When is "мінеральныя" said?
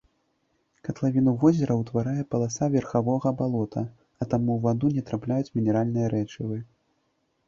5.59-6.07